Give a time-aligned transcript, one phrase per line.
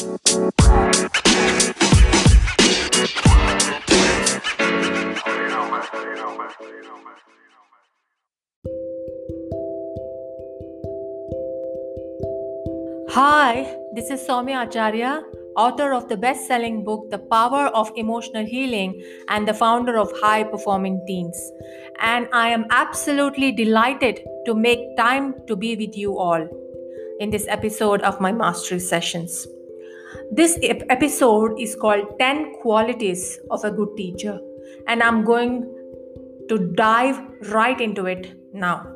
[0.00, 0.16] Hi,
[13.92, 15.22] this is Soumya Acharya,
[15.56, 20.10] author of the best selling book The Power of Emotional Healing and the founder of
[20.22, 21.38] High Performing Teens.
[22.00, 26.48] And I am absolutely delighted to make time to be with you all
[27.20, 29.46] in this episode of my mastery sessions.
[30.30, 34.38] This ep- episode is called 10 Qualities of a Good Teacher,
[34.86, 35.62] and I'm going
[36.48, 37.20] to dive
[37.50, 38.86] right into it now.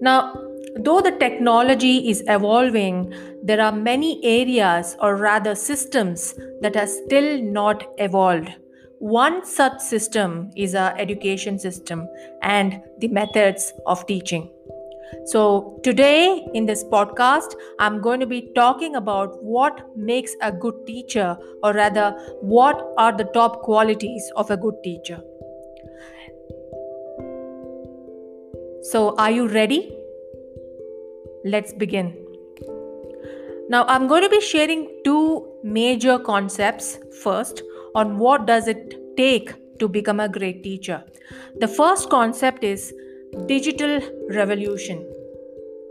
[0.00, 0.34] Now,
[0.76, 7.42] though the technology is evolving, there are many areas, or rather systems, that are still
[7.42, 8.50] not evolved.
[9.00, 12.08] One such system is our education system
[12.42, 14.50] and the methods of teaching.
[15.26, 20.86] So, today in this podcast, I'm going to be talking about what makes a good
[20.86, 25.20] teacher, or rather, what are the top qualities of a good teacher.
[28.82, 29.94] So, are you ready?
[31.44, 32.16] Let's begin.
[33.68, 37.62] Now, I'm going to be sharing two major concepts first
[37.94, 41.04] on what does it take to become a great teacher.
[41.56, 42.94] The first concept is
[43.46, 45.06] digital revolution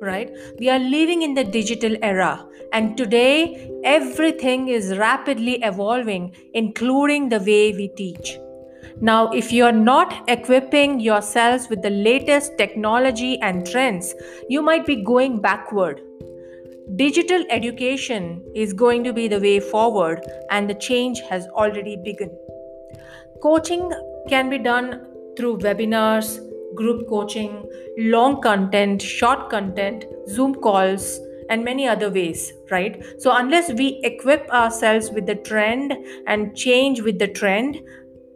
[0.02, 0.30] right?
[0.59, 7.39] We are living in the digital era and today everything is rapidly evolving including the
[7.39, 8.38] way we teach.
[8.99, 14.13] Now if you are not equipping yourselves with the latest technology and trends
[14.49, 16.02] you might be going backward.
[16.95, 20.21] Digital education is going to be the way forward
[20.52, 22.30] and the change has already begun.
[23.41, 23.91] Coaching
[24.30, 26.47] can be done through webinars
[26.78, 27.64] group coaching,
[27.97, 33.03] long content, short content, Zoom calls, and many other ways, right?
[33.20, 35.94] So, unless we equip ourselves with the trend
[36.28, 37.81] and change with the trend,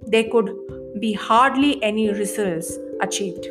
[0.08, 0.52] there could
[1.00, 3.48] be hardly any results achieved.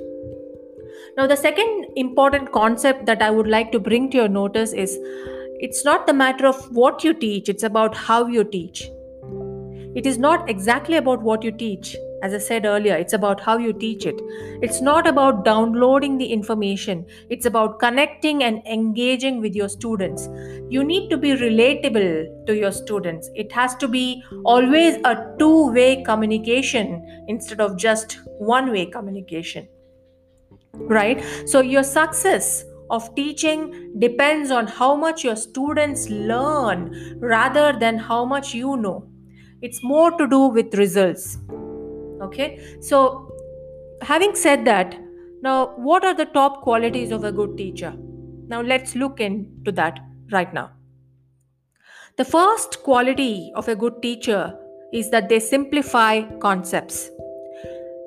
[1.17, 4.99] Now, the second important concept that I would like to bring to your notice is
[5.63, 8.89] it's not the matter of what you teach, it's about how you teach.
[9.95, 13.57] It is not exactly about what you teach, as I said earlier, it's about how
[13.59, 14.21] you teach it.
[14.63, 20.29] It's not about downloading the information, it's about connecting and engaging with your students.
[20.69, 23.31] You need to be relatable to your students.
[23.35, 29.69] It has to be always a two way communication instead of just one way communication.
[30.75, 31.23] Right?
[31.47, 38.25] So, your success of teaching depends on how much your students learn rather than how
[38.25, 39.07] much you know.
[39.63, 41.39] It's more to do with results
[42.21, 42.79] okay?
[42.81, 43.35] So
[44.03, 44.99] having said that
[45.43, 47.95] now what are the top qualities of a good teacher?
[48.49, 49.99] Now let's look into that
[50.31, 50.73] right now.
[52.17, 54.55] The first quality of a good teacher
[54.93, 57.11] is that they simplify concepts.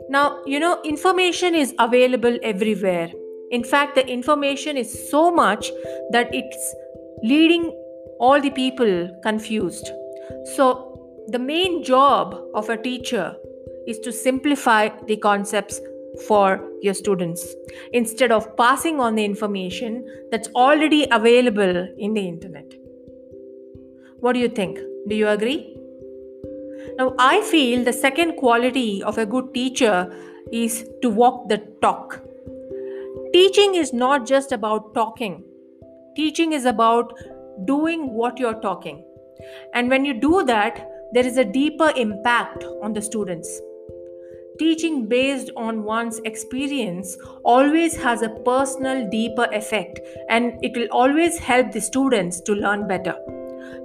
[0.10, 3.10] Now you know information is available everywhere.
[3.52, 5.72] In fact the information is so much
[6.12, 6.76] that it's
[7.24, 7.72] leading
[8.20, 9.90] all the people confused.
[10.56, 13.36] So the main job of a teacher
[13.88, 15.80] is to simplify the concepts
[16.28, 17.56] for your students
[17.92, 22.72] instead of passing on the information that's already available in the internet.
[24.20, 24.80] What do you think?
[25.08, 25.76] Do you agree?
[26.98, 30.16] Now, I feel the second quality of a good teacher
[30.52, 32.22] is to walk the talk.
[33.34, 35.44] Teaching is not just about talking,
[36.16, 37.14] teaching is about
[37.66, 39.04] doing what you're talking.
[39.74, 43.62] And when you do that, there is a deeper impact on the students.
[44.60, 50.00] Teaching based on one's experience always has a personal, deeper effect,
[50.30, 53.16] and it will always help the students to learn better.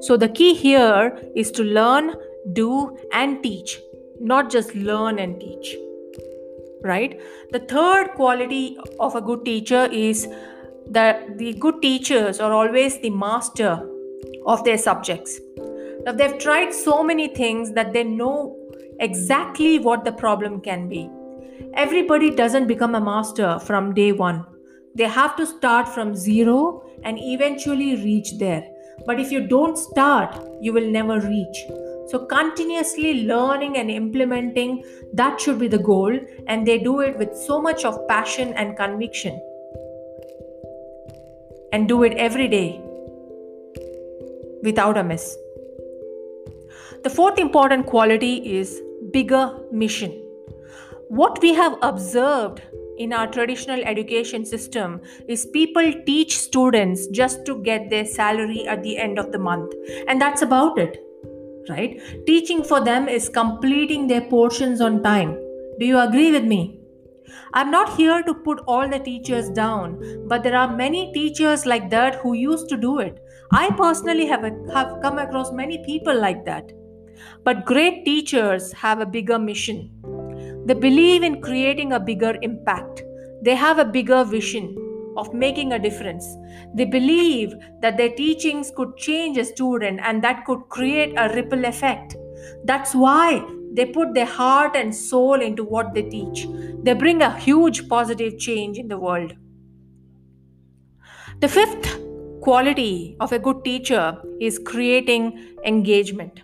[0.00, 2.14] So, the key here is to learn,
[2.52, 3.80] do, and teach,
[4.20, 5.74] not just learn and teach.
[6.82, 7.18] Right?
[7.50, 10.28] The third quality of a good teacher is
[10.90, 13.88] that the good teachers are always the master
[14.46, 15.40] of their subjects.
[16.04, 18.57] Now, they've tried so many things that they know
[19.00, 21.10] exactly what the problem can be.
[21.74, 24.44] Everybody doesn't become a master from day one.
[24.94, 28.64] They have to start from zero and eventually reach there.
[29.06, 31.64] But if you don't start, you will never reach.
[32.08, 37.36] So, continuously learning and implementing that should be the goal, and they do it with
[37.36, 39.40] so much of passion and conviction.
[41.72, 42.80] And do it every day
[44.62, 45.36] without a miss.
[47.04, 48.80] The fourth important quality is
[49.12, 50.12] bigger mission.
[51.08, 52.62] What we have observed
[52.98, 58.82] in our traditional education system is people teach students just to get their salary at
[58.82, 59.72] the end of the month.
[60.06, 60.98] And that's about it,
[61.68, 62.00] right?
[62.26, 65.34] Teaching for them is completing their portions on time.
[65.78, 66.80] Do you agree with me?
[67.54, 71.88] I'm not here to put all the teachers down, but there are many teachers like
[71.90, 73.18] that who used to do it.
[73.52, 74.42] I personally have,
[74.74, 76.70] have come across many people like that.
[77.44, 79.90] But great teachers have a bigger mission.
[80.66, 83.02] They believe in creating a bigger impact.
[83.42, 84.76] They have a bigger vision
[85.16, 86.26] of making a difference.
[86.74, 91.64] They believe that their teachings could change a student and that could create a ripple
[91.64, 92.16] effect.
[92.64, 96.46] That's why they put their heart and soul into what they teach.
[96.82, 99.34] They bring a huge positive change in the world.
[101.40, 102.00] The fifth
[102.40, 106.40] quality of a good teacher is creating engagement.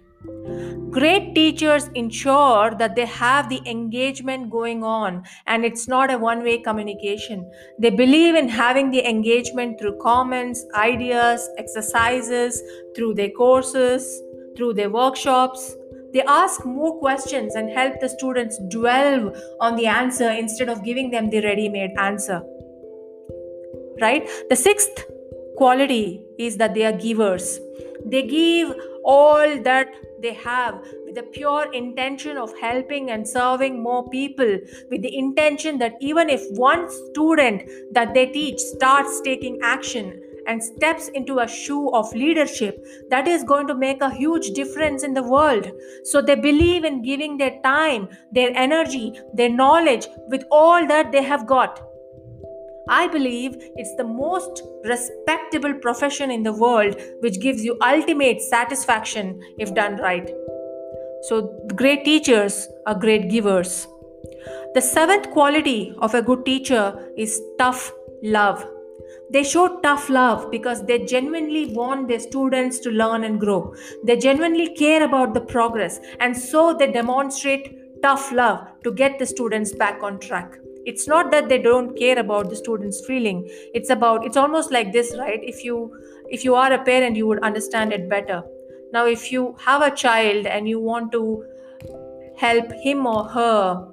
[0.90, 6.42] Great teachers ensure that they have the engagement going on and it's not a one
[6.42, 7.50] way communication.
[7.78, 12.62] They believe in having the engagement through comments, ideas, exercises,
[12.94, 14.22] through their courses,
[14.56, 15.74] through their workshops.
[16.12, 21.10] They ask more questions and help the students dwell on the answer instead of giving
[21.10, 22.40] them the ready made answer.
[24.00, 24.28] Right?
[24.48, 25.04] The sixth
[25.56, 27.58] quality is that they are givers.
[28.06, 28.74] They give
[29.04, 29.88] all that
[30.24, 34.58] they have with the pure intention of helping and serving more people,
[34.90, 37.62] with the intention that even if one student
[37.92, 43.44] that they teach starts taking action and steps into a shoe of leadership, that is
[43.44, 45.70] going to make a huge difference in the world.
[46.04, 51.22] So they believe in giving their time, their energy, their knowledge with all that they
[51.22, 51.80] have got.
[52.88, 59.40] I believe it's the most respectable profession in the world which gives you ultimate satisfaction
[59.58, 60.30] if done right.
[61.22, 63.86] So, great teachers are great givers.
[64.74, 67.90] The seventh quality of a good teacher is tough
[68.22, 68.66] love.
[69.30, 73.74] They show tough love because they genuinely want their students to learn and grow.
[74.04, 79.26] They genuinely care about the progress, and so they demonstrate tough love to get the
[79.26, 80.58] students back on track.
[80.86, 83.48] It's not that they don't care about the student's feeling.
[83.72, 85.40] It's about it's almost like this, right?
[85.42, 85.96] If you
[86.28, 88.42] if you are a parent, you would understand it better.
[88.92, 91.44] Now, if you have a child and you want to
[92.36, 93.88] help him or her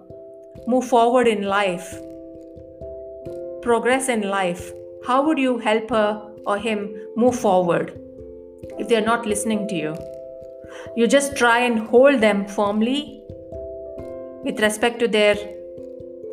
[0.68, 1.96] move forward in life,
[3.62, 4.72] progress in life,
[5.06, 8.00] how would you help her or him move forward
[8.78, 9.96] if they're not listening to you?
[10.96, 13.24] You just try and hold them firmly
[14.44, 15.36] with respect to their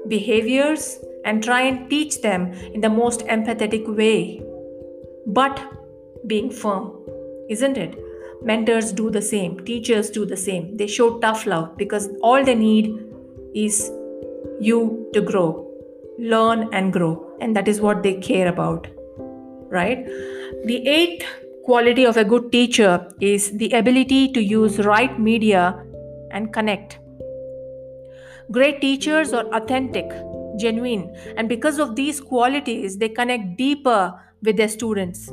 [0.09, 4.43] behaviors and try and teach them in the most empathetic way.
[5.27, 5.61] But
[6.27, 6.93] being firm,
[7.49, 7.99] isn't it?
[8.43, 10.77] Mentors do the same, teachers do the same.
[10.77, 12.93] They show tough love because all they need
[13.55, 13.91] is
[14.61, 15.69] you to grow
[16.19, 18.89] learn and grow and that is what they care about
[19.71, 20.05] right
[20.65, 21.25] the eighth
[21.65, 25.81] quality of a good teacher is the ability to use right media
[26.33, 26.99] and connect
[28.51, 30.09] great teachers are authentic
[30.59, 34.13] genuine and because of these qualities they connect deeper
[34.43, 35.31] with their students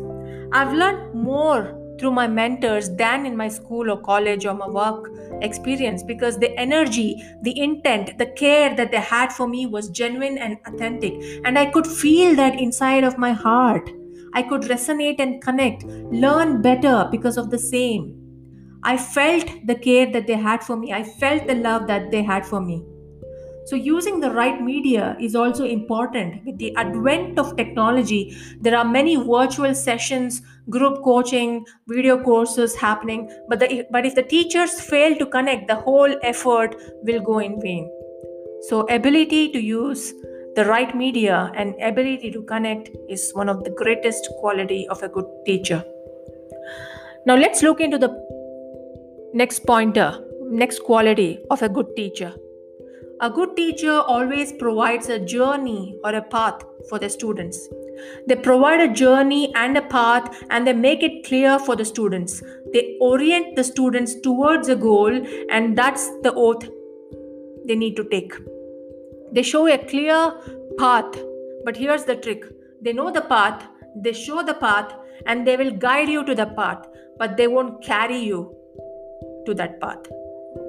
[0.51, 5.09] i've learned more through my mentors than in my school or college or my work
[5.41, 10.37] experience because the energy, the intent, the care that they had for me was genuine
[10.37, 11.13] and authentic.
[11.45, 13.89] And I could feel that inside of my heart.
[14.33, 18.21] I could resonate and connect, learn better because of the same.
[18.83, 22.21] I felt the care that they had for me, I felt the love that they
[22.21, 22.85] had for me.
[23.65, 26.45] So, using the right media is also important.
[26.45, 33.27] With the advent of technology, there are many virtual sessions, group coaching, video courses happening.
[33.49, 37.59] But, the, but if the teachers fail to connect, the whole effort will go in
[37.59, 37.89] vain.
[38.69, 40.13] So, ability to use
[40.55, 45.09] the right media and ability to connect is one of the greatest quality of a
[45.09, 45.83] good teacher.
[47.25, 48.13] Now, let's look into the
[49.33, 52.35] next pointer, next quality of a good teacher
[53.21, 57.69] a good teacher always provides a journey or a path for the students.
[58.27, 62.41] They provide a journey and a path and they make it clear for the students.
[62.73, 65.13] They orient the students towards a goal,
[65.49, 66.67] and that's the oath
[67.65, 68.33] they need to take.
[69.31, 70.33] They show a clear
[70.77, 71.15] path,
[71.63, 72.43] but here's the trick
[72.81, 74.93] they know the path, they show the path,
[75.25, 76.85] and they will guide you to the path,
[77.17, 78.53] but they won't carry you
[79.45, 80.05] to that path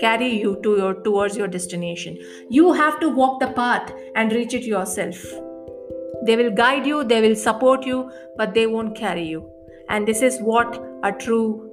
[0.00, 2.18] carry you to your towards your destination
[2.50, 5.24] you have to walk the path and reach it yourself
[6.26, 9.48] they will guide you they will support you but they won't carry you
[9.88, 11.70] and this is what a true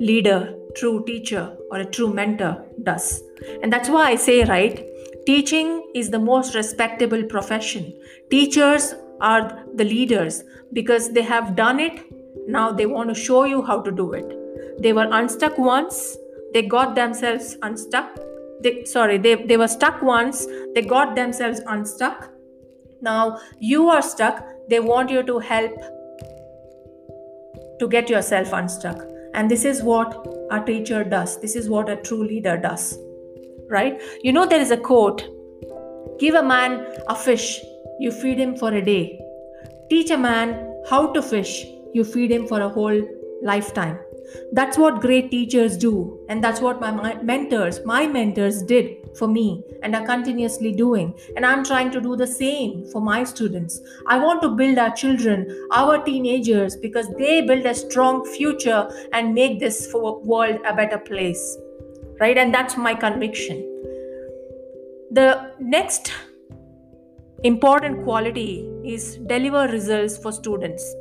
[0.00, 2.52] leader true teacher or a true mentor
[2.82, 3.22] does
[3.62, 4.86] and that's why i say right
[5.26, 7.92] Teaching is the most respectable profession.
[8.30, 12.00] Teachers are the leaders because they have done it.
[12.46, 14.80] Now they want to show you how to do it.
[14.80, 16.16] They were unstuck once,
[16.56, 18.18] they got themselves unstuck.
[18.62, 22.30] They, sorry, they, they were stuck once, they got themselves unstuck.
[23.02, 25.76] Now you are stuck, they want you to help
[27.78, 29.04] to get yourself unstuck.
[29.34, 31.38] And this is what a teacher does.
[31.42, 32.98] This is what a true leader does.
[33.68, 34.00] Right?
[34.22, 35.28] You know, there is a quote
[36.18, 37.60] Give a man a fish,
[38.00, 39.20] you feed him for a day.
[39.90, 43.06] Teach a man how to fish, you feed him for a whole
[43.42, 43.98] lifetime.
[44.52, 46.18] That's what great teachers do.
[46.28, 51.14] And that's what my mentors, my mentors did for me and are continuously doing.
[51.36, 53.80] And I'm trying to do the same for my students.
[54.06, 59.34] I want to build our children, our teenagers, because they build a strong future and
[59.34, 61.56] make this world a better place.
[62.20, 62.36] Right?
[62.38, 63.58] And that's my conviction.
[65.10, 66.12] The next
[67.44, 70.94] important quality is deliver results for students.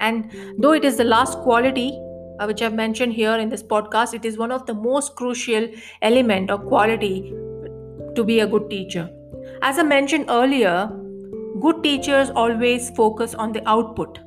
[0.00, 1.98] And though it is the last quality,
[2.38, 5.68] uh, which I've mentioned here in this podcast, it is one of the most crucial
[6.02, 7.32] element or quality
[8.14, 9.08] to be a good teacher.
[9.62, 10.90] As I mentioned earlier,
[11.60, 14.18] good teachers always focus on the output,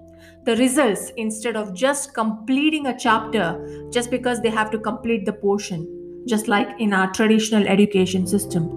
[0.45, 5.33] the results, instead of just completing a chapter just because they have to complete the
[5.33, 8.75] portion, just like in our traditional education system.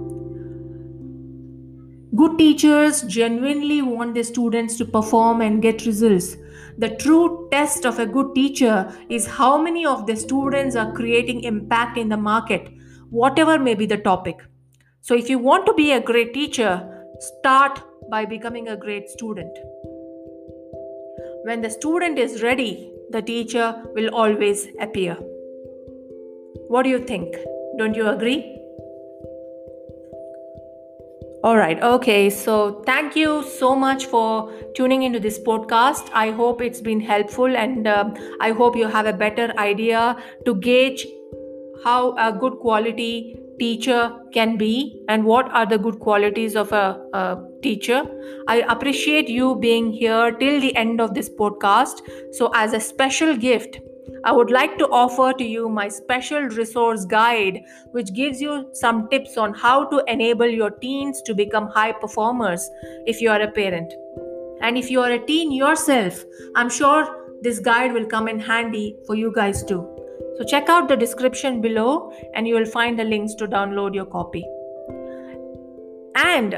[2.14, 6.36] Good teachers genuinely want their students to perform and get results.
[6.78, 11.44] The true test of a good teacher is how many of the students are creating
[11.44, 12.68] impact in the market,
[13.10, 14.38] whatever may be the topic.
[15.00, 19.56] So, if you want to be a great teacher, start by becoming a great student.
[21.44, 25.14] When the student is ready, the teacher will always appear.
[26.68, 27.36] What do you think?
[27.78, 28.61] Don't you agree?
[31.42, 31.82] All right.
[31.82, 32.30] Okay.
[32.30, 36.08] So thank you so much for tuning into this podcast.
[36.12, 40.54] I hope it's been helpful and um, I hope you have a better idea to
[40.54, 41.06] gauge
[41.84, 47.00] how a good quality teacher can be and what are the good qualities of a,
[47.12, 48.04] a teacher.
[48.46, 52.02] I appreciate you being here till the end of this podcast.
[52.32, 53.80] So, as a special gift,
[54.24, 59.08] I would like to offer to you my special resource guide, which gives you some
[59.08, 62.68] tips on how to enable your teens to become high performers
[63.06, 63.92] if you are a parent.
[64.60, 68.96] And if you are a teen yourself, I'm sure this guide will come in handy
[69.06, 69.88] for you guys too.
[70.38, 74.06] So check out the description below and you will find the links to download your
[74.06, 74.44] copy.
[76.14, 76.54] And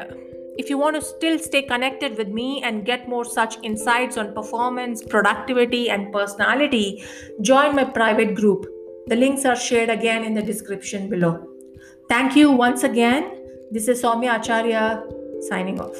[0.56, 4.34] if you want to still stay connected with me and get more such insights on
[4.34, 7.04] performance, productivity, and personality,
[7.40, 8.66] join my private group.
[9.06, 11.46] The links are shared again in the description below.
[12.08, 13.42] Thank you once again.
[13.70, 15.04] This is Soumya Acharya
[15.48, 15.96] signing off.